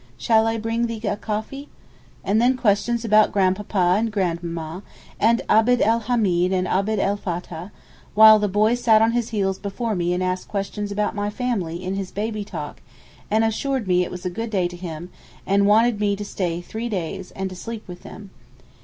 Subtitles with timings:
[0.17, 1.69] 'Shall I bring thee a coffee?'
[2.23, 4.81] and then questions about grandpapa and grand mamma,
[5.19, 7.69] and Abd el Hameed and Abd el Fattah;
[8.15, 11.83] while the boy sat on his heels before me and asked questions about my family
[11.83, 12.81] in his baby talk,
[13.29, 15.11] and assured me it was a good day to him,
[15.45, 18.31] and wanted me to stay three days, and to sleep with them.